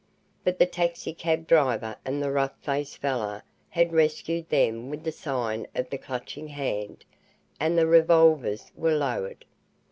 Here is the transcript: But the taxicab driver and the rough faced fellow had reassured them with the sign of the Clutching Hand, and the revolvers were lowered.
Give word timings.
But 0.43 0.57
the 0.57 0.65
taxicab 0.65 1.45
driver 1.45 1.95
and 2.03 2.23
the 2.23 2.31
rough 2.31 2.57
faced 2.63 2.97
fellow 2.97 3.43
had 3.69 3.93
reassured 3.93 4.49
them 4.49 4.89
with 4.89 5.03
the 5.03 5.11
sign 5.11 5.67
of 5.75 5.91
the 5.91 5.99
Clutching 5.99 6.47
Hand, 6.47 7.05
and 7.59 7.77
the 7.77 7.85
revolvers 7.85 8.71
were 8.75 8.95
lowered. 8.95 9.45